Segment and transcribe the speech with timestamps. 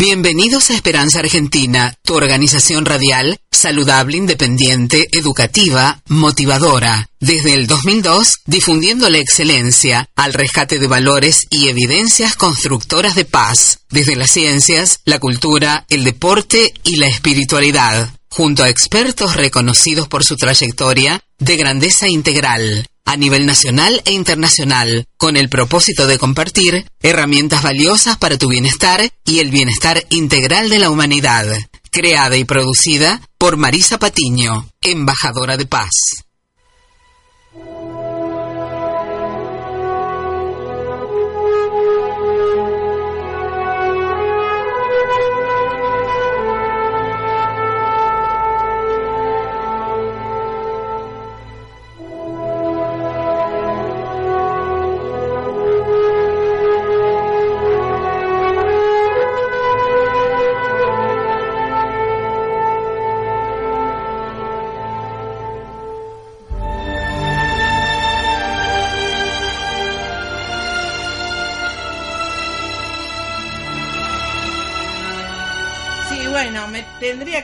[0.00, 7.10] Bienvenidos a Esperanza Argentina, tu organización radial, saludable, independiente, educativa, motivadora.
[7.20, 13.80] Desde el 2002, difundiendo la excelencia, al rescate de valores y evidencias constructoras de paz,
[13.90, 20.24] desde las ciencias, la cultura, el deporte y la espiritualidad, junto a expertos reconocidos por
[20.24, 26.86] su trayectoria de grandeza integral a nivel nacional e internacional, con el propósito de compartir
[27.02, 31.44] herramientas valiosas para tu bienestar y el bienestar integral de la humanidad.
[31.90, 35.90] Creada y producida por Marisa Patiño, embajadora de paz.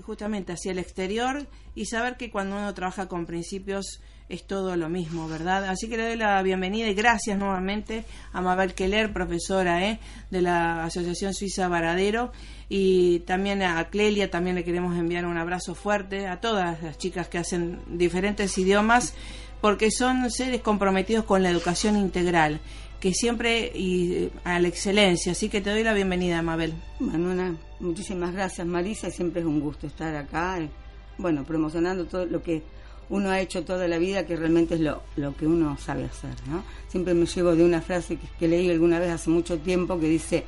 [0.00, 4.88] justamente hacia el exterior y saber que cuando uno trabaja con principios es todo lo
[4.88, 5.66] mismo, ¿verdad?
[5.66, 10.00] Así que le doy la bienvenida y gracias nuevamente a Mabel Keller, profesora ¿eh?
[10.30, 12.32] de la Asociación Suiza Varadero,
[12.70, 17.28] y también a Clelia, también le queremos enviar un abrazo fuerte a todas las chicas
[17.28, 19.14] que hacen diferentes idiomas,
[19.60, 22.60] porque son seres comprometidos con la educación integral
[23.02, 25.32] que siempre y a la excelencia.
[25.32, 26.72] Así que te doy la bienvenida, Mabel.
[27.00, 29.10] Bueno, muchísimas gracias, Marisa.
[29.10, 30.70] Siempre es un gusto estar acá, eh,
[31.18, 32.62] bueno, promocionando todo lo que
[33.10, 36.30] uno ha hecho toda la vida, que realmente es lo, lo que uno sabe hacer,
[36.46, 36.62] ¿no?
[36.86, 40.44] Siempre me llevo de una frase que, leí alguna vez hace mucho tiempo que dice,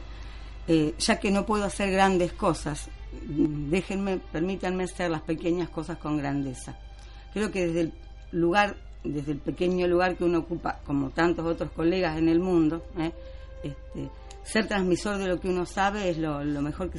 [0.68, 2.88] eh, ya que no puedo hacer grandes cosas,
[3.20, 6.78] déjenme, permítanme hacer las pequeñas cosas con grandeza.
[7.32, 7.92] Creo que desde el
[8.30, 12.82] lugar desde el pequeño lugar que uno ocupa, como tantos otros colegas en el mundo,
[12.98, 13.12] ¿eh?
[13.62, 14.10] este,
[14.42, 16.98] ser transmisor de lo que uno sabe es lo, mejor que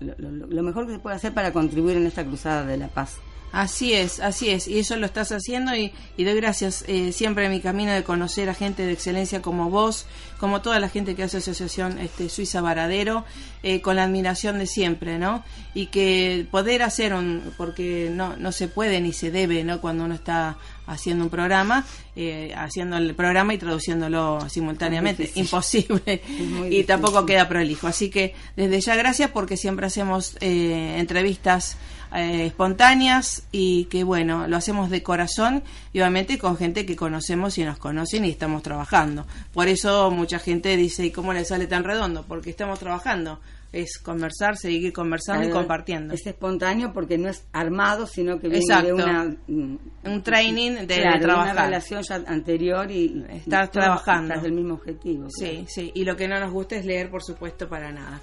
[0.00, 3.18] lo, mejor que se puede hacer para contribuir en esta cruzada de la paz.
[3.52, 7.52] Así es, así es, y eso lo estás haciendo y, doy gracias eh, siempre en
[7.52, 10.06] mi camino de conocer a gente de excelencia como vos,
[10.38, 13.26] como toda la gente que hace Asociación este, Suiza Varadero,
[13.62, 15.44] eh, con la admiración de siempre, ¿no?
[15.74, 19.80] Y que poder hacer un, porque no, no se puede ni se debe, ¿no?
[19.82, 21.84] Cuando uno está haciendo un programa,
[22.16, 25.30] eh, haciendo el programa y traduciéndolo simultáneamente.
[25.34, 26.22] Imposible.
[26.70, 27.86] y tampoco queda prolijo.
[27.86, 31.76] Así que desde ya gracias porque siempre hacemos eh, entrevistas
[32.14, 35.62] eh, espontáneas y que bueno, lo hacemos de corazón
[35.92, 39.26] y obviamente con gente que conocemos y nos conocen y estamos trabajando.
[39.52, 42.24] Por eso mucha gente dice, ¿y cómo le sale tan redondo?
[42.26, 43.40] Porque estamos trabajando
[43.72, 46.12] es conversar, seguir conversando y compartiendo.
[46.12, 51.54] Es espontáneo porque no es armado, sino que viene de una, un training de, trabajar.
[51.54, 54.38] una relación ya anterior y estar trabajando.
[54.40, 55.28] del mismo objetivo.
[55.30, 58.20] Sí, sí, y lo que no nos gusta es leer, por supuesto, para nada.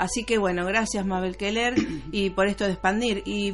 [0.00, 1.74] Así que bueno, gracias Mabel Keller
[2.10, 3.52] y por esto de expandir y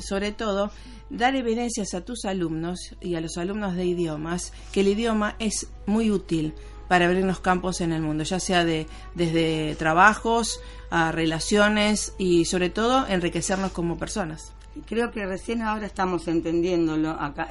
[0.00, 0.70] sobre todo
[1.10, 5.68] dar evidencias a tus alumnos y a los alumnos de idiomas que el idioma es
[5.84, 6.54] muy útil
[6.88, 12.70] para abrirnos campos en el mundo, ya sea de desde trabajos a relaciones y sobre
[12.70, 14.54] todo enriquecernos como personas.
[14.86, 17.46] creo que recién ahora estamos entendiéndolo acá.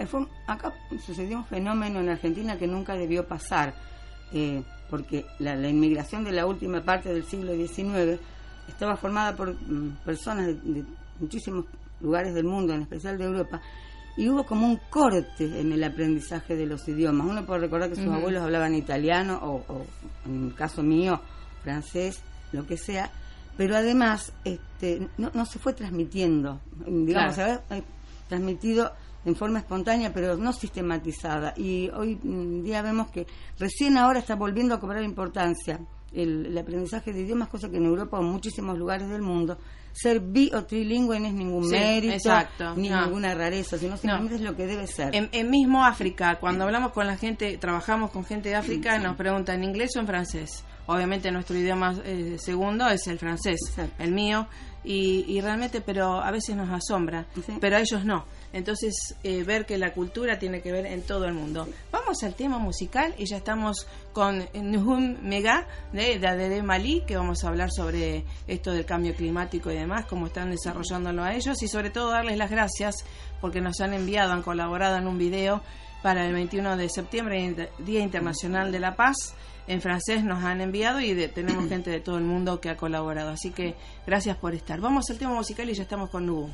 [0.48, 0.74] Acá
[1.06, 3.75] sucedió un fenómeno en Argentina que nunca debió pasar,
[4.34, 8.19] eh, porque la, inmigración de la última parte del siglo XIX
[8.68, 10.84] estaba formada por mm, personas de,
[11.19, 11.66] muchísimos
[12.00, 13.62] lugares del mundo, en especial de Europa,
[14.16, 17.28] y hubo como un corte en el aprendizaje de los idiomas.
[17.28, 19.86] Uno puede recordar que sus abuelos hablaban italiano o, o,
[20.25, 21.22] en el caso mío,
[21.63, 23.12] francés, lo que sea,
[23.57, 27.84] pero además este, no, no se fue transmitiendo, digamos, se había eh,
[28.30, 28.92] transmitido
[29.27, 31.53] en forma espontánea, pero no sistematizada.
[31.57, 32.18] Y hoy
[32.63, 33.27] día vemos que
[33.59, 35.81] recién ahora está volviendo a cobrar importancia
[36.13, 39.57] el, aprendizaje de idiomas, cosa que en Europa o en muchísimos lugares del mundo,
[39.91, 42.31] ser bi o trilingüe no es ningún mérito,
[42.77, 45.13] ni ninguna rareza, sino simplemente es lo que debe ser.
[45.13, 49.57] En, mismo África, cuando hablamos con la gente, trabajamos con gente de África, nos preguntan
[49.57, 50.63] en inglés o en francés.
[50.85, 53.59] Obviamente nuestro idioma eh, segundo es el francés,
[54.00, 54.47] el mío,
[54.89, 57.25] y, realmente, pero a veces nos asombra,
[57.60, 58.24] pero a ellos no.
[58.54, 61.68] Entonces, eh, ver que la cultura tiene que ver en todo el mundo.
[61.92, 67.18] Vamos al tema musical y ya estamos con Nuhum Mega de, de, de Malí, que
[67.18, 71.62] vamos a hablar sobre esto del cambio climático y demás, cómo están desarrollándolo a ellos
[71.62, 72.95] y sobre todo darles las gracias
[73.42, 75.62] porque nos han enviado, han colaborado en un video
[76.02, 79.34] para el 21 de septiembre, Día Internacional de la Paz
[79.68, 83.32] en francés nos han enviado y tenemos gente de todo el mundo que ha colaborado.
[83.32, 84.80] Así que gracias por estar.
[84.80, 86.50] Vamos al tema musical y ya estamos con Nubu.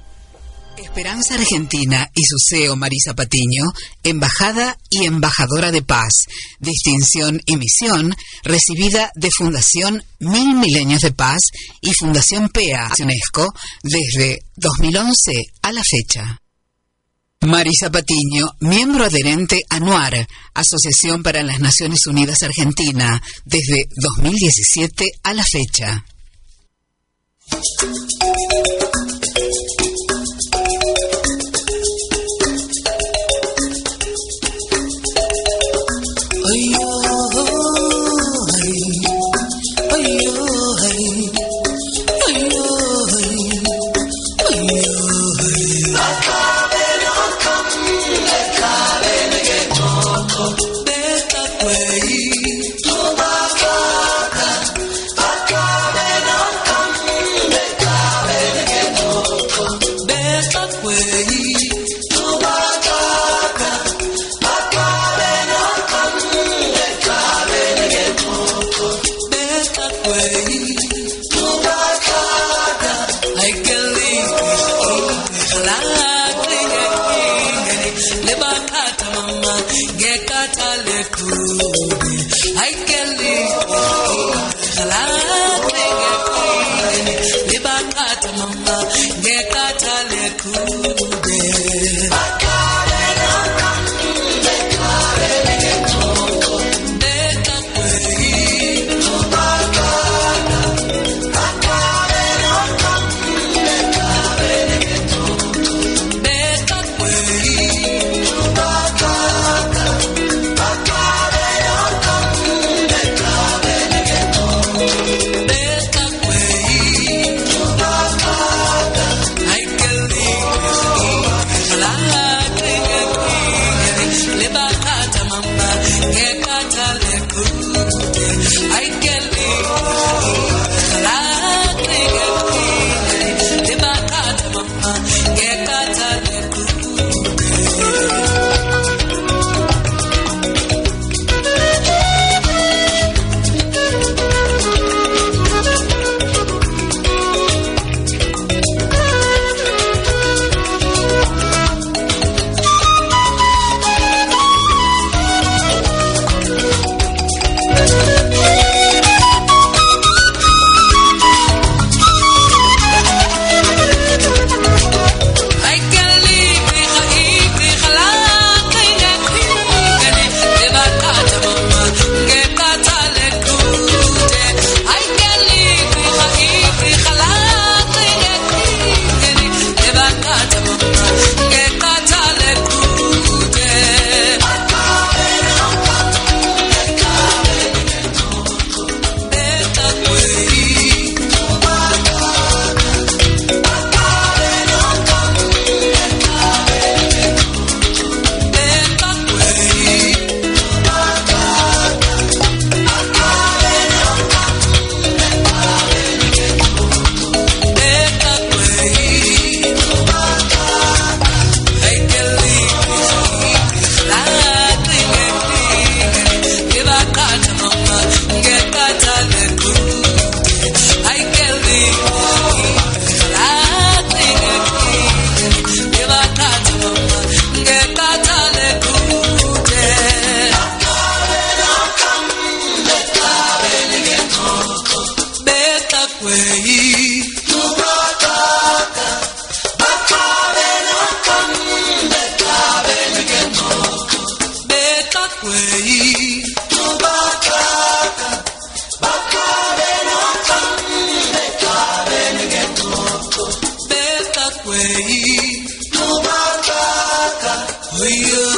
[0.75, 3.65] Esperanza Argentina y su CEO Marisa Patiño,
[4.01, 6.25] embajada y embajadora de paz,
[6.59, 11.41] distinción y misión recibida de Fundación Mil Milenios de Paz
[11.79, 13.53] y Fundación PEA UNESCO
[13.83, 16.42] desde 2011 a la fecha.
[17.45, 25.33] Marisa Patiño, miembro adherente a NUAR, Asociación para las Naciones Unidas Argentina, desde 2017 a
[25.33, 26.05] la fecha.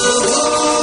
[0.06, 0.75] Música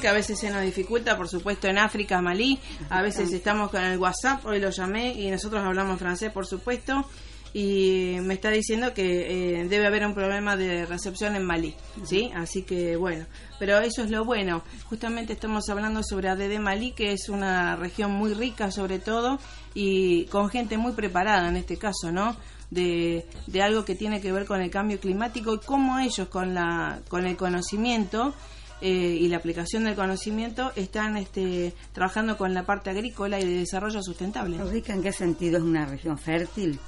[0.00, 2.60] que a veces se nos dificulta, por supuesto, en África, Malí.
[2.90, 7.04] A veces estamos con el WhatsApp, hoy lo llamé y nosotros hablamos francés, por supuesto.
[7.52, 12.30] Y me está diciendo que eh, debe haber un problema de recepción en Malí, ¿sí?
[12.34, 13.26] Así que bueno,
[13.58, 14.62] pero eso es lo bueno.
[14.88, 19.38] Justamente estamos hablando sobre ADD Malí, que es una región muy rica sobre todo
[19.74, 22.36] y con gente muy preparada en este caso, ¿no?
[22.70, 26.54] De, de, algo que tiene que ver con el cambio climático y cómo ellos con,
[26.54, 28.34] la, con el conocimiento
[28.80, 33.58] eh, y la aplicación del conocimiento están este, trabajando con la parte agrícola y de
[33.60, 34.62] desarrollo sustentable.
[34.64, 36.78] ¿Rica en qué sentido es una región fértil?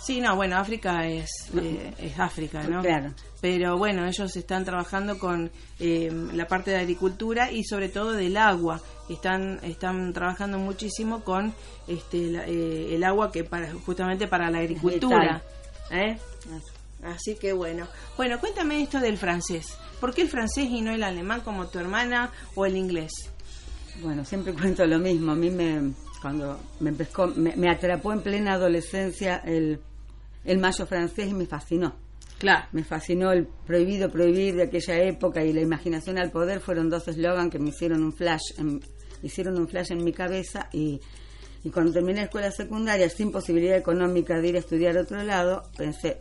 [0.00, 1.28] Sí, no, bueno, África es,
[1.60, 2.80] eh, es África, ¿no?
[2.82, 3.12] Claro.
[3.40, 8.36] Pero bueno, ellos están trabajando con eh, la parte de agricultura y sobre todo del
[8.36, 8.80] agua.
[9.08, 11.52] Están están trabajando muchísimo con
[11.86, 15.42] este el agua que para justamente para la agricultura.
[15.90, 16.16] ¿eh?
[17.02, 17.86] Así que bueno.
[18.16, 19.76] Bueno, cuéntame esto del francés.
[20.00, 23.12] ¿Por qué el francés y no el alemán como tu hermana o el inglés?
[24.02, 25.32] Bueno, siempre cuento lo mismo.
[25.32, 26.92] A mí me, cuando me,
[27.56, 29.80] me, atrapó en plena adolescencia el,
[30.44, 31.94] el mayo francés y me fascinó.
[32.38, 32.66] Claro.
[32.72, 37.08] Me fascinó el prohibido prohibir de aquella época y la imaginación al poder fueron dos
[37.08, 38.54] eslogans que me hicieron un flash,
[39.22, 41.00] hicieron un flash en mi cabeza y,
[41.64, 45.20] y cuando terminé la escuela secundaria sin posibilidad económica de ir a estudiar a otro
[45.24, 46.20] lado, pensé,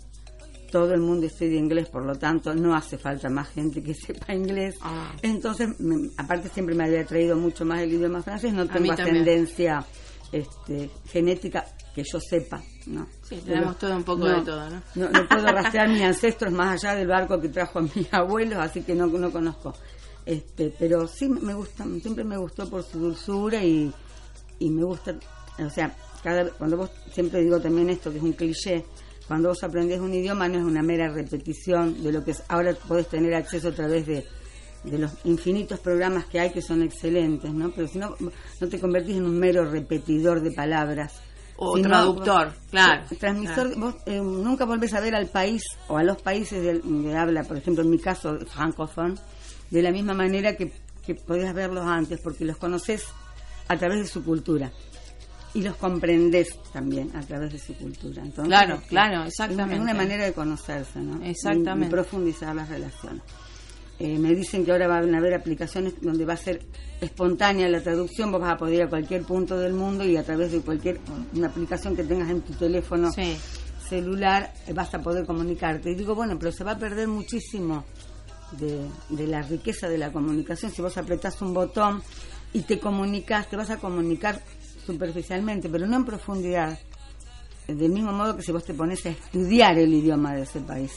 [0.72, 4.34] todo el mundo estudia inglés, por lo tanto no hace falta más gente que sepa
[4.34, 4.76] inglés.
[4.82, 5.14] Ah.
[5.22, 9.86] Entonces, me- aparte siempre me había traído mucho más el idioma francés, no tengo ascendencia
[10.32, 13.08] este, genética que yo sepa, ¿no?
[13.24, 14.82] Sí, tenemos todo un poco de todo, ¿no?
[14.96, 18.60] No, no puedo rastrear mis ancestros más allá del barco que trajo a mis abuelos,
[18.60, 19.74] así que no, no conozco.
[20.26, 23.92] Este, pero sí me gusta, siempre me gustó por su dulzura y,
[24.60, 25.16] y me gusta,
[25.58, 28.86] o sea, cada, cuando vos, siempre digo también esto, que es un cliché,
[29.28, 32.74] cuando vos aprendés un idioma no es una mera repetición de lo que es, ahora
[32.88, 34.26] podés tener acceso a través de,
[34.84, 37.70] de los infinitos programas que hay que son excelentes, ¿no?
[37.72, 41.14] Pero si no, no te convertís en un mero repetidor de palabras.
[41.60, 43.04] O sino- traductor, claro.
[43.20, 47.18] Transmisor, vos eh, nunca volvés a ver al país o a los países de, de
[47.18, 49.16] habla, por ejemplo, en mi caso, francófono,
[49.72, 50.72] de la misma manera que,
[51.06, 53.06] que podías verlos antes, porque los conoces
[53.68, 54.72] a través de su cultura
[55.58, 58.22] y los comprendés también a través de su cultura.
[58.22, 59.76] Entonces, Claro, este, claro, es- exactamente.
[59.76, 61.24] Es una manera de conocerse, ¿no?
[61.26, 61.86] Exactamente.
[61.86, 63.24] Y, y profundizar las relaciones.
[64.00, 66.62] Eh, me dicen que ahora van a haber aplicaciones donde va a ser
[67.02, 70.24] espontánea la traducción, vos vas a poder ir a cualquier punto del mundo y a
[70.24, 71.00] través de cualquier
[71.34, 73.36] una aplicación que tengas en tu teléfono Sí.
[73.90, 75.90] celular eh, vas a poder comunicarte.
[75.92, 77.86] Y digo, bueno, pero se va a perder muchísimo
[78.52, 80.72] de, de la riqueza de la comunicación.
[80.72, 82.04] Si vos apretás un botón
[82.54, 84.42] y te comunicas, te vas a comunicar
[84.88, 86.78] superficialmente, pero no en profundidad.
[87.68, 90.92] Del mismo modo que si vos te pones a estudiar el idioma de ese país.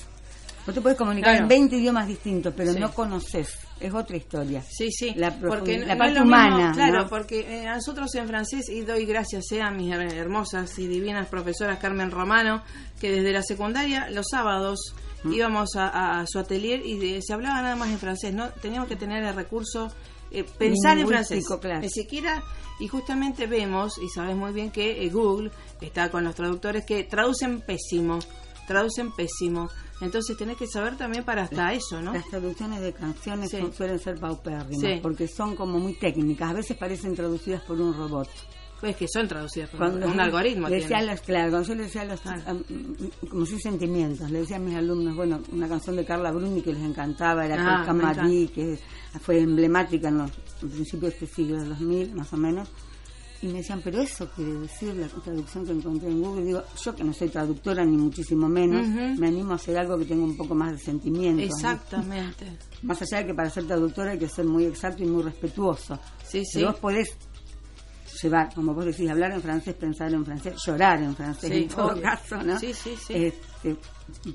[0.64, 1.42] Vos te puedes comunicar Claro.
[1.44, 2.78] en 20 idiomas distintos, pero Sí.
[2.78, 3.58] no conoces.
[3.80, 4.62] Es otra historia.
[4.62, 7.08] Sí, sí, La porque la no parte mismo, humana, claro, ¿no?
[7.08, 11.28] porque eh, nosotros en francés, y doy gracias eh, a mis her- hermosas y divinas
[11.28, 12.62] profesoras Carmen Romano,
[13.00, 15.32] que desde la secundaria, los sábados, Mm.
[15.32, 18.48] íbamos a, a su atelier y de- se hablaba nada más en francés, ¿no?
[18.50, 19.90] Teníamos que tener el recurso,
[20.30, 21.80] eh, pensar en francés, claro.
[21.80, 22.42] ni siquiera,
[22.78, 27.04] y justamente vemos, y sabes muy bien que eh, Google está con los traductores que
[27.04, 28.18] traducen pésimo,
[28.66, 29.68] traducen pésimo.
[30.00, 32.14] Entonces tenés que saber también para hasta eso, ¿no?
[32.14, 33.58] Las traducciones de canciones Sí.
[33.76, 34.98] suelen ser paupérrimas Sí.
[35.02, 36.48] porque son como muy técnicas.
[36.48, 38.28] A veces parecen traducidas por un robot.
[38.80, 40.68] Pues que son traducidas por Cuando un algoritmo.
[40.68, 42.42] le decía los, claro, yo le decía a los, Claro.
[42.46, 46.30] am- mm, como si sentimientos, le decía a mis alumnos, bueno, una canción de Carla
[46.32, 48.78] Bruni que les encantaba, era Ah, Camadí, que
[49.20, 52.68] fue emblemática en los principios de este siglo, de 2000 más o menos,
[53.42, 56.94] y me decían, pero eso quiere decir la traducción que encontré en Google, digo, yo
[56.94, 60.36] que no soy traductora ni muchísimo menos, me animo a hacer algo que tenga un
[60.36, 61.38] poco más de sentimiento.
[61.40, 61.42] ¿no?
[61.44, 62.46] Exactamente.
[62.82, 65.98] Más allá de que para ser traductora hay que ser muy exacto y muy respetuoso.
[66.22, 66.50] Sí, sí.
[66.58, 67.08] Pero vos podés
[68.22, 71.68] llevar, como vos decís, hablar en francés, pensar en francés, llorar en francés Sí, en
[71.68, 72.02] todo obvio.
[72.02, 72.58] caso, ¿no?
[72.58, 73.14] Sí, sí, sí.
[73.14, 73.76] Este,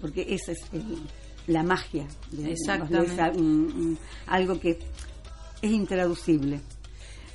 [0.02, 1.02] porque esa es el-
[1.48, 2.08] la magia.
[2.32, 3.16] De, Exactamente.
[3.16, 4.80] lees un- algo que
[5.62, 6.62] es intraducible.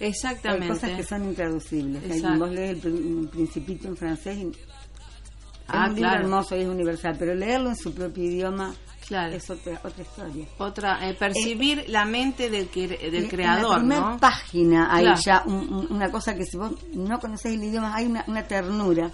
[0.00, 0.68] Hay Exactamente.
[0.68, 2.10] cosas que son intraducibles.
[2.10, 2.38] Hay-.
[2.38, 4.52] Vos lees el, Prin- el Principito en francés y
[5.72, 6.24] Ah, es un libro claro.
[6.24, 8.74] hermoso y es universal, pero leerlo en su propio idioma
[9.10, 9.34] Claro.
[9.34, 10.46] es otra, otra historia.
[10.58, 14.18] Otra, eh, percibir la mente del, del En creador, la primera ¿no?
[14.18, 15.20] página hay Claro.
[15.20, 18.44] ya un- un- una cosa que si vos no conocés el idioma, hay una, una
[18.46, 19.10] ternura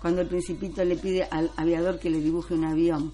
[0.00, 3.12] cuando el principito le pide al aviador que le dibuje un avión.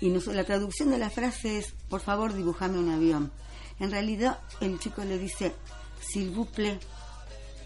[0.00, 3.30] Y no, la traducción de la frase es, por favor, dibujame un avión.
[3.78, 5.54] En realidad, el chico le dice,
[6.00, 6.80] s'il vous plaît,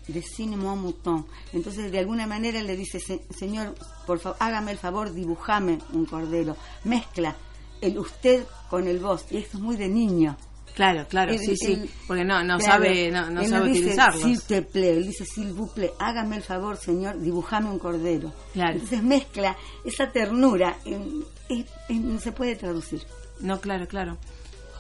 [0.09, 1.25] dessinez-moi mouton.
[1.55, 3.75] Entonces, de alguna manera le dice, "Se- señor,
[4.07, 6.57] por favor, hágame el favor, dibujame un cordero.
[6.85, 7.35] Mezcla
[7.87, 9.25] el usted con el vos.
[9.31, 10.37] Y esto es muy de niño.
[10.75, 11.89] Claro, claro, El- sí, sí.
[12.09, 14.23] Porque no, no Claro, sabe, no, no él sabe dice, utilizarlos.
[14.23, 18.33] S'il te plaît, él dice, s'il vous plaît, hágame el favor, señor, dibujame un cordero.
[18.53, 18.73] Claro.
[18.73, 23.03] Entonces mezcla esa ternura, en- en- en- no se puede traducir.
[23.41, 24.17] No, claro, claro.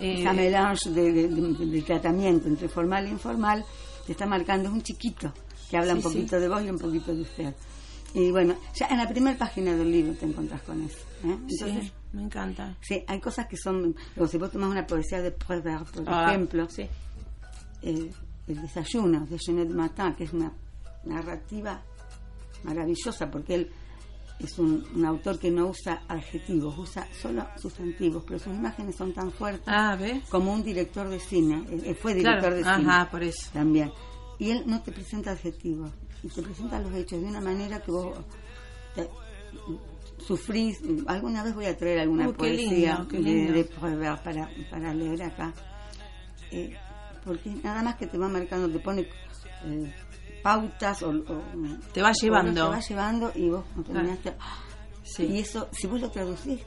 [0.01, 3.64] Eh, Esa melange de, de- de- de tratamiento entre formal e informal
[4.05, 5.33] te está marcando, es un chiquito
[5.71, 7.55] que habla Sí, un poquito de vos y un poquito de usted.
[8.14, 10.99] Y bueno, ya en la primera página del libro te encontrás con eso.
[11.25, 11.39] ¿Eh?
[11.49, 12.77] Entonces, sí, me encanta.
[12.81, 16.27] sí, hay cosas que son, como si vos tomás una poesía de Prévert, por Ah,
[16.29, 16.83] ejemplo, sí.
[17.83, 18.11] eh,
[18.47, 20.53] El desayuno de Jeanette Matin, que es una
[21.05, 21.81] narrativa
[22.63, 23.71] maravillosa porque él
[24.39, 29.13] es un, un autor que no usa adjetivos, usa solo sustantivos, pero sus imágenes son
[29.13, 29.97] tan fuertes Ah,
[30.29, 31.65] como un director de cine.
[31.71, 33.51] Él- fue Claro, director de cine ajá, por eso.
[33.53, 33.93] también.
[34.39, 35.91] Y él no te presenta adjetivos,
[36.23, 38.17] y te presenta los hechos de una manera que vos
[38.95, 39.09] te-
[40.27, 40.79] sufrís.
[41.07, 45.53] Alguna vez voy a traer alguna Uh, poesía lindo, de, de para, para leer acá.
[46.51, 46.75] Eh,
[47.25, 49.09] porque nada más que te va marcando, te pone
[49.65, 49.95] eh,
[50.43, 51.43] pautas o, o-
[51.93, 52.65] Te va llevando.
[52.69, 54.35] Te va llevando y vos no terminaste.
[55.03, 55.25] Sí.
[55.27, 56.61] Y eso, si vos lo traducís,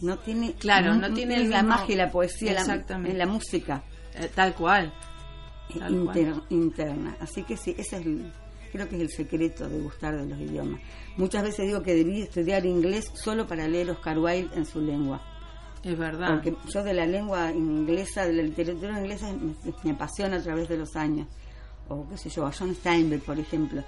[0.00, 3.12] no tiene, Claro, no tiene el la magia y la poesía, la, Exactamente.
[3.12, 3.82] en la música
[4.14, 4.92] Eh, tal cual.
[5.70, 5.94] eh, cual.
[5.94, 7.16] inter- interna.
[7.20, 8.32] Así que sí, esa es, el-
[8.72, 10.80] creo que es el secreto de gustar de los idiomas.
[11.16, 15.20] Muchas veces digo que debí estudiar inglés solo para leer Oscar Wilde en su lengua.
[15.84, 16.28] Es verdad.
[16.28, 20.68] Porque yo de la lengua inglesa, de la literatura inglesa, me, me apasiona a través
[20.68, 21.26] de los años.
[21.88, 23.82] O qué sé yo, a John Steinbeck, por ejemplo.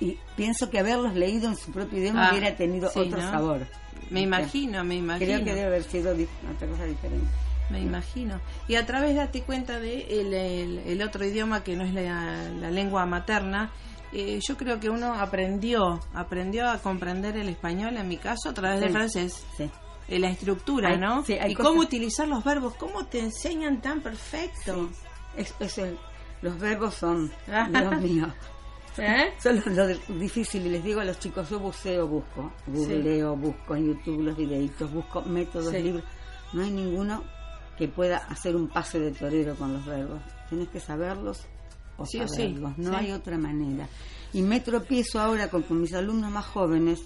[0.00, 3.30] Y pienso que haberlos leído en su propio idioma Ah, hubiera tenido sí, otro ¿no?
[3.30, 3.66] sabor.
[4.10, 5.26] Me imagino, me imagino.
[5.26, 7.26] Creo que debe haber sido otra cosa diferente.
[7.68, 8.40] Me imagino.
[8.66, 12.48] Y a través, date cuenta de el, el- el otro idioma que no es la,
[12.60, 13.70] la lengua materna,
[14.12, 18.54] eh, yo creo que uno aprendió, aprendió a comprender el español, en mi caso, a
[18.54, 18.94] través del Sí.
[18.94, 19.44] francés.
[19.56, 19.70] Sí.
[20.08, 21.24] Eh, la estructura, Hay- ¿no?
[21.24, 24.88] sí, y cómo utilizar los verbos, cómo te enseñan tan perfecto.
[25.36, 25.98] Es, es el-
[26.42, 27.30] los verbos son.
[27.70, 28.26] Dios mío,
[28.98, 29.32] ¿Eh?
[29.38, 30.66] son lo, lo difícil.
[30.66, 34.90] Y les digo a los chicos, yo buceo, busco, googleo, busco en YouTube los videitos,
[34.92, 36.02] busco métodos, libros.
[36.52, 37.22] No hay ninguno
[37.78, 40.20] que pueda hacer un pase de torero con los verbos.
[40.48, 41.46] Tienes que saberlos
[42.06, 42.78] Sí o sí, saberlos.
[42.78, 42.96] No sí.
[42.96, 43.88] hay otra manera.
[44.32, 47.00] Y me tropiezo ahora con, con mis alumnos más jóvenes.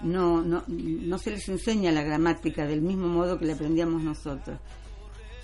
[0.00, 4.58] No, no, no se les enseña la gramática del mismo modo que la aprendíamos nosotros.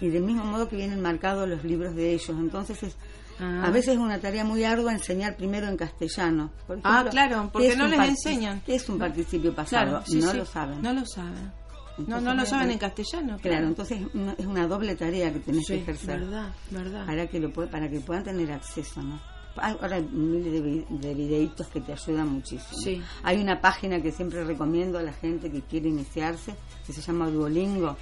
[0.01, 2.31] Y del mismo modo que vienen marcados los libros de ellos.
[2.31, 2.97] Entonces es,
[3.41, 3.65] Ah.
[3.67, 6.53] a veces es una tarea muy ardua enseñar primero en castellano.
[6.69, 8.61] Por Ah, claro, ¿qué porque no les enseñan.
[8.65, 9.91] ¿Qué es un participio pasado?
[9.91, 10.37] Claro, sí, no sí.
[10.37, 10.81] lo saben.
[10.81, 11.51] No lo saben.
[11.97, 13.39] No, Entonces, no lo saben en castellano.
[13.41, 17.07] Claro, entonces una- es una doble tarea que tenés que ejercer verdad, verdad.
[17.07, 19.21] para que lo para que puedan tener acceso, ¿no?
[19.57, 22.81] Hay- Ahora hay miles de, vi- de videitos que te ayudan muchísimo.
[22.81, 23.01] Sí.
[23.23, 27.31] Hay una página que siempre recomiendo a la gente que quiere iniciarse, que se llama
[27.31, 27.97] Duolingo,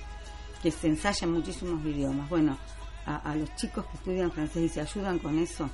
[0.63, 2.31] que se ensaya en muchísimos idiomas.
[2.31, 2.57] Bueno,
[3.05, 5.69] a, a los chicos que estudian francés y se ayudan con eso,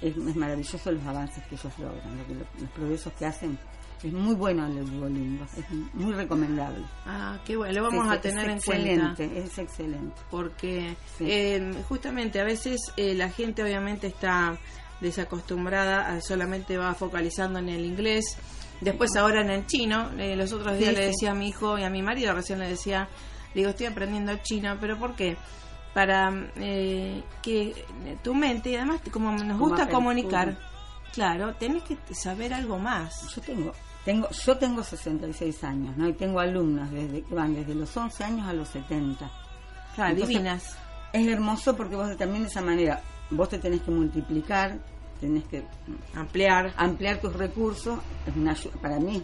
[0.00, 3.58] es, es maravilloso los avances que ellos logran, lo que lo- los progresos que hacen.
[4.02, 6.84] Es muy bueno el Duolingo, es muy recomendable.
[7.04, 9.12] Ah, qué bueno, lo vamos a tener en cuenta.
[9.12, 10.16] excelente, es excelente.
[10.30, 11.26] porque Sí.
[11.28, 14.56] eh, justamente a veces eh, la gente obviamente está
[15.14, 18.24] desacostumbrada, a- solamente va focalizando en el inglés,
[18.80, 21.78] después ahora en el chino, eh, los otros días Sí, le decía a mi hijo
[21.78, 23.08] y a mi marido, recién le decía,
[23.54, 25.36] digo, estoy aprendiendo chino, pero ¿por qué?
[25.92, 27.84] Para eh, que
[28.22, 30.56] tu mente, y además como nos Como gusta comunicar,
[31.12, 33.34] claro, tenés que saber algo más.
[33.34, 33.72] Yo tengo,
[34.04, 36.08] tengo, yo tengo 66 años, ¿no?
[36.08, 39.30] Y tengo alumnas desde, que van desde los 11 años a los 70.
[39.94, 40.76] Claro, Entonces, divinas.
[41.12, 44.78] Es hermoso porque vos también de esa manera, vos te tenés que multiplicar,
[45.20, 45.64] tenés que
[46.14, 46.72] Ampliar.
[46.76, 49.22] ampliar tus recursos, es una para mí,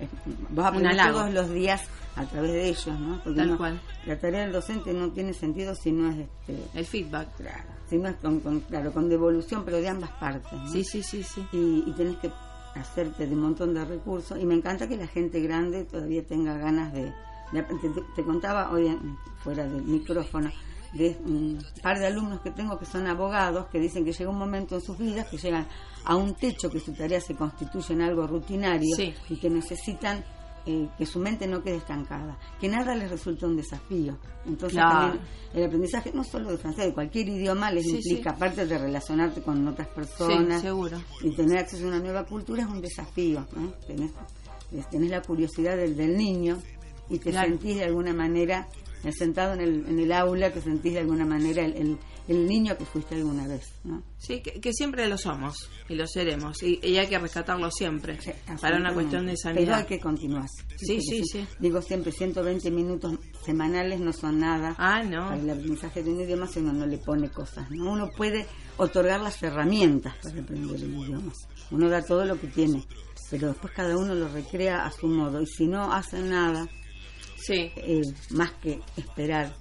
[0.00, 0.08] es-
[0.50, 1.18] vos aprendés halago.
[1.18, 1.82] todos los días
[2.16, 3.20] a través de ellos, ¿no?
[3.22, 3.80] Porque Tal no- cual.
[4.06, 7.36] la tarea del docente no tiene sentido si no es, este, El feedback.
[7.36, 10.68] claro, si no es con, con- claro, con devolución, pero de ambas partes, ¿no?
[10.72, 11.46] Sí, sí, sí, sí.
[11.52, 12.30] y, y tenés que
[12.74, 16.56] hacerte de un montón de recursos y me encanta que la gente grande todavía tenga
[16.56, 17.12] ganas de,
[17.52, 20.50] de te, te contaba hoy en- fuera del micrófono
[20.94, 24.38] de un par de alumnos que tengo que son abogados que dicen que llega un
[24.38, 25.66] momento en sus vidas que llegan
[26.04, 29.14] a un techo que su tarea se constituye en algo rutinario Sí.
[29.30, 30.22] y que necesitan
[30.66, 34.16] eh, que su mente no quede estancada, que nada les resulta un desafío.
[34.46, 34.90] Entonces Claro.
[35.12, 38.36] también el aprendizaje no solo de francés, de cualquier idioma les Sí, implica, sí.
[38.36, 41.00] aparte de relacionarte con otras Sí, personas, seguro.
[41.22, 43.46] y tener acceso a una nueva cultura es un desafío.
[43.56, 43.72] ¿no?
[43.86, 44.10] Tenés,
[44.90, 46.58] tenés la curiosidad del, del niño
[47.10, 47.48] y te Claro.
[47.50, 51.24] sentís de alguna manera, eh, sentado en el, en el aula, te sentís de alguna
[51.24, 53.64] manera el, el- el niño que fuiste alguna vez.
[53.82, 54.00] ¿no?
[54.16, 58.20] Sí, que, que siempre lo somos y lo seremos y, y hay que rescatarlo siempre
[58.20, 59.78] Sí, para una cuestión de Pero sanidad.
[59.80, 60.46] hay que continuar.
[60.48, 61.46] Sí, Porque sí, sí.
[61.58, 65.30] Digo siempre, 120 minutos semanales no son nada Ah, no.
[65.30, 67.68] para el aprendizaje de un idioma si uno no le pone cosas.
[67.72, 67.90] ¿no?
[67.90, 71.32] Uno puede otorgar las herramientas para aprender el idioma.
[71.72, 72.84] Uno da todo lo que tiene,
[73.30, 75.40] pero después cada uno lo recrea a su modo.
[75.42, 76.68] Y si no hace nada,
[77.44, 78.00] Sí, eh,
[78.30, 79.52] más que esperar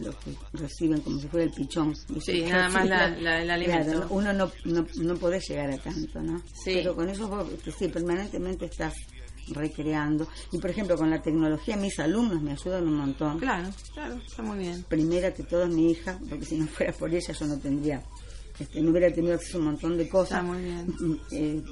[0.00, 1.94] lo que reciben como si fuera el pichón.
[2.20, 3.90] Sí, nada más la- la- el alimento.
[3.92, 6.38] Claro, uno no, no, no podés llegar a tanto, ¿no?
[6.64, 6.72] Sí.
[6.76, 7.46] Pero con eso vos,
[7.78, 8.94] sí, permanentemente estás
[9.48, 10.26] recreando.
[10.52, 13.38] Y por ejemplo, con la tecnología, mis alumnos me ayudan un montón.
[13.38, 14.84] claro, claro, está muy bien.
[14.88, 18.02] Primera que todo es mi hija, porque si no fuera por ella yo no tendría,
[18.58, 20.38] este, no hubiera tenido acceso a un montón de cosas.
[20.40, 21.20] Está muy bien.
[21.30, 21.62] Eh,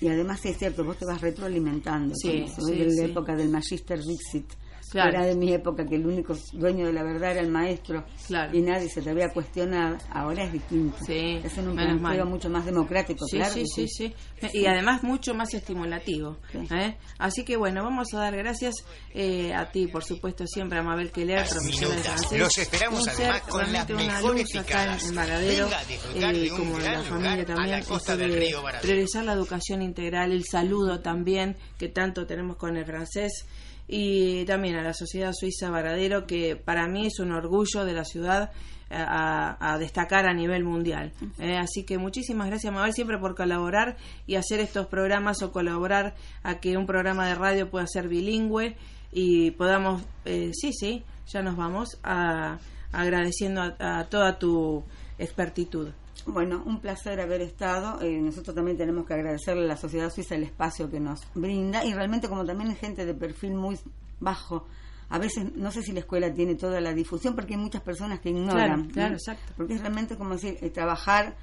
[0.00, 2.14] y además sí es cierto, vos te vas retroalimentando.
[2.16, 3.10] Sí, sí, de la sí.
[3.10, 4.50] época del Magister Dixit.
[4.90, 5.10] Claro.
[5.10, 8.56] Era de mi época que el único dueño de la verdad era el maestro Claro.
[8.56, 9.96] y nadie se te había cuestionado.
[10.10, 10.96] Ahora es distinto.
[11.06, 13.52] Sí, es en un planteo mucho más democrático, Sí, claro.
[13.52, 14.14] sí, que sí, sí.
[14.58, 16.38] Y además mucho más estimulativo.
[16.50, 16.58] Sí.
[16.74, 16.96] ¿eh?
[17.18, 18.74] Así que bueno, vamos a dar gracias
[19.14, 22.38] eh, a ti, por supuesto, siempre a Mabel Keller, profesora de francés.
[22.38, 25.64] Los esperamos Un ser además con las realmente una mejores luz acá en, en Varadero,
[25.66, 28.62] Venga a disfrutar de un como gran la familia también, la costa del de río
[28.82, 33.46] priorizar la educación integral, el saludo también, que tanto tenemos con el francés.
[33.92, 38.04] Y también a la Sociedad Suiza Varadero, que para mí es un orgullo de la
[38.04, 38.52] ciudad
[38.90, 41.12] a, destacar a nivel mundial.
[41.38, 46.14] Eh, así que muchísimas gracias, Mabel, siempre por colaborar y hacer estos programas o colaborar
[46.42, 48.76] a que un programa de radio pueda ser bilingüe
[49.12, 52.58] y podamos, eh, sí, sí, ya nos vamos a,
[52.92, 54.84] agradeciendo a, toda tu
[55.20, 55.90] expertitud.
[56.26, 58.00] Bueno, un placer haber estado.
[58.02, 61.84] Eh, nosotros también tenemos que agradecerle a la sociedad suiza el espacio que nos brinda
[61.84, 63.78] y realmente como también hay gente de perfil muy
[64.18, 64.66] bajo,
[65.10, 68.20] a veces no sé si la escuela tiene toda la difusión porque hay muchas personas
[68.20, 68.88] que ignoran.
[68.90, 69.52] Claro, exacto.
[69.56, 71.36] Porque es realmente como decir, eh, trabajar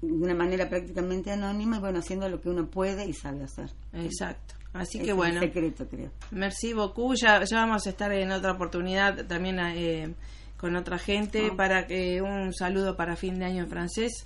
[0.00, 3.70] de una manera prácticamente anónima y bueno, haciendo lo que uno puede y sabe hacer.
[3.92, 4.54] Exacto.
[4.72, 5.40] Así que bueno.
[5.40, 6.10] secreto, creo.
[6.30, 7.14] Merci beaucoup.
[7.16, 10.14] Ya, ya vamos a estar en otra oportunidad también eh,
[10.56, 11.54] con otra gente ah.
[11.56, 14.24] para que un saludo para fin de año en francés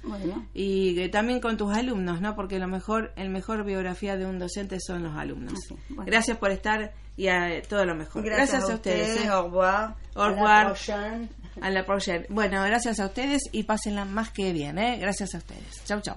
[0.55, 2.35] y también con tus alumnos, ¿no?
[2.35, 5.55] Porque lo mejor, el mejor biografía de un docente son los alumnos.
[6.07, 8.23] Gracias por estar y a todo lo mejor.
[8.25, 9.25] Gracias, a ustedes.
[9.25, 9.29] ¿eh?
[9.29, 9.95] Au revoir.
[10.14, 10.75] Au revoir.
[11.61, 12.21] A la próxima.
[12.29, 14.99] Bueno, gracias a ustedes y pásenla más que bien, ¿eh?
[14.99, 15.85] Gracias a ustedes.
[15.85, 16.16] Chau, chau.